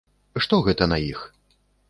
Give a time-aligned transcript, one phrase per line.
[0.45, 1.19] Што гэта на іх?